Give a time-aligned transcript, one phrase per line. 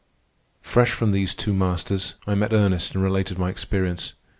[0.63, 4.13] Fresh from these two masters, I met Ernest and related my experience.